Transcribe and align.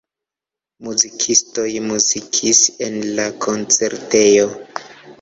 Muzikistoj 0.87 1.67
muzikis 1.91 2.65
en 2.89 3.01
la 3.21 3.31
koncertejo. 3.49 4.53